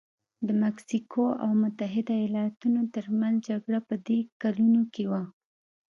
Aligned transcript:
د 0.47 0.49
مکسیکو 0.63 1.25
او 1.43 1.49
متحده 1.63 2.15
ایالتونو 2.25 2.79
ترمنځ 2.95 3.35
جګړه 3.49 3.79
په 3.87 3.95
دې 4.05 4.19
کلونو 4.41 4.81
کې 4.93 5.03
وه. 5.11 5.23